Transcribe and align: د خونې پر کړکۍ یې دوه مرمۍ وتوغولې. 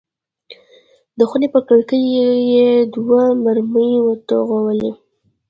د 1.17 1.19
خونې 1.29 1.47
پر 1.53 1.61
کړکۍ 1.67 2.01
یې 2.15 2.29
دوه 2.93 3.21
مرمۍ 3.43 3.91
وتوغولې. 4.01 4.91